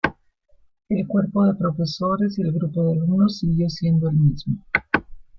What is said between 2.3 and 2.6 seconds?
y el